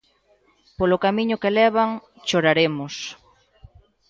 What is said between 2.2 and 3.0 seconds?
choraremos.